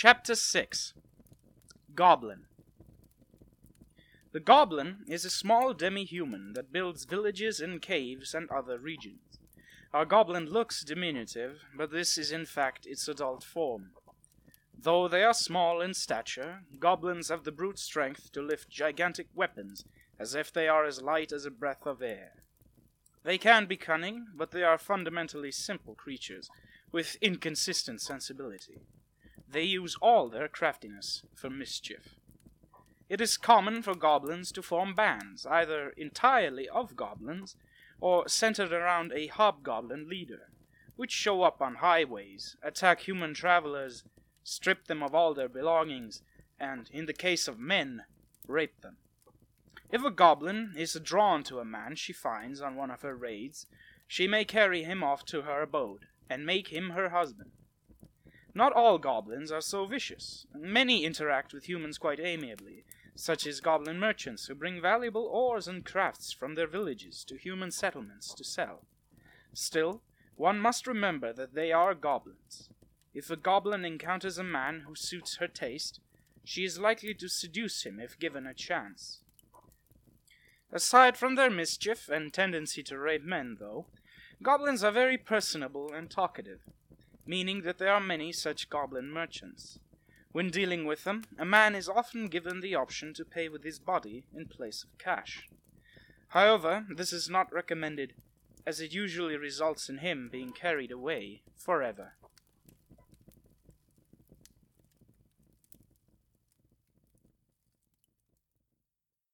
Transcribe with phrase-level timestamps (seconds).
[0.00, 0.94] Chapter 6
[1.96, 2.44] Goblin
[4.30, 9.40] The goblin is a small demi-human that builds villages in caves and other regions.
[9.92, 13.90] Our goblin looks diminutive, but this is in fact its adult form.
[14.72, 19.84] Though they are small in stature, goblins have the brute strength to lift gigantic weapons
[20.16, 22.44] as if they are as light as a breath of air.
[23.24, 26.48] They can be cunning, but they are fundamentally simple creatures
[26.92, 28.78] with inconsistent sensibility.
[29.50, 32.16] They use all their craftiness for mischief.
[33.08, 37.56] It is common for goblins to form bands, either entirely of goblins
[38.00, 40.50] or centered around a hobgoblin leader,
[40.96, 44.04] which show up on highways, attack human travelers,
[44.44, 46.22] strip them of all their belongings,
[46.60, 48.04] and, in the case of men,
[48.46, 48.98] rape them.
[49.90, 53.66] If a goblin is drawn to a man she finds on one of her raids,
[54.06, 57.52] she may carry him off to her abode, and make him her husband.
[58.58, 60.44] Not all goblins are so vicious.
[60.52, 62.82] Many interact with humans quite amiably,
[63.14, 67.70] such as goblin merchants who bring valuable ores and crafts from their villages to human
[67.70, 68.82] settlements to sell.
[69.52, 70.02] Still,
[70.34, 72.68] one must remember that they are goblins.
[73.14, 76.00] If a goblin encounters a man who suits her taste,
[76.42, 79.20] she is likely to seduce him if given a chance.
[80.72, 83.86] Aside from their mischief and tendency to rape men, though,
[84.42, 86.62] goblins are very personable and talkative,
[87.28, 89.78] meaning that there are many such goblin merchants.
[90.32, 93.78] When dealing with them, a man is often given the option to pay with his
[93.78, 95.46] body in place of cash.
[96.28, 98.14] However, this is not recommended,
[98.66, 102.14] as it usually results in him being carried away forever.